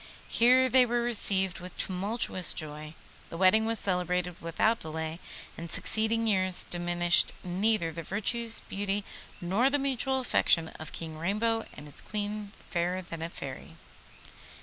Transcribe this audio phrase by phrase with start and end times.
[0.29, 2.95] Here they were received with tumultuous joy.
[3.29, 5.19] The wedding was celebrated without delay,
[5.55, 9.03] and succeeding years diminished neither the virtues, beauty,
[9.39, 13.75] nor the mutual affection of King Rainbow and his Queen, Fairer than a Fairy.